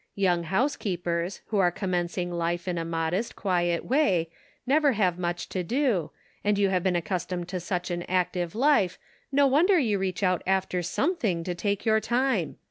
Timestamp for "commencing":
1.71-2.31